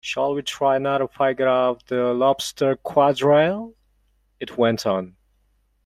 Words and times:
‘Shall 0.03 0.33
we 0.33 0.41
try 0.41 0.77
another 0.77 1.07
figure 1.07 1.47
of 1.47 1.85
the 1.85 2.11
Lobster 2.15 2.75
Quadrille?’ 2.75 3.75
it 4.39 4.57
went 4.57 4.87
on. 4.87 5.15